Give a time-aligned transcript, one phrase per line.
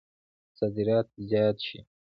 [0.57, 1.79] صادرات زیات شي.